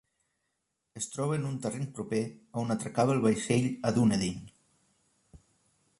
[1.01, 4.43] Es troba en un terreny proper a on atracava el vaixell a Dunedin.